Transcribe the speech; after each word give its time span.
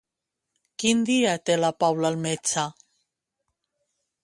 Quin 0.83 1.03
dia 1.09 1.35
té 1.51 1.59
la 1.59 1.71
Paula 1.85 2.11
el 2.11 2.19
metge? 2.25 2.65